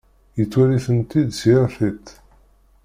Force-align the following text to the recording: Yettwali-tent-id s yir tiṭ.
Yettwali-tent-id 0.37 1.29
s 1.39 1.41
yir 1.49 1.65
tiṭ. 1.77 2.05